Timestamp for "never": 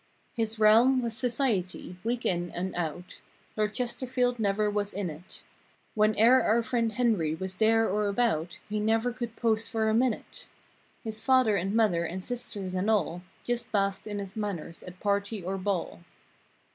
4.39-4.67, 8.79-9.13